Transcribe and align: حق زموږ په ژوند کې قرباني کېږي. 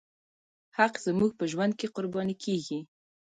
حق 0.77 0.93
زموږ 1.05 1.31
په 1.39 1.45
ژوند 1.51 1.73
کې 1.79 1.91
قرباني 1.95 2.35
کېږي. 2.43 2.79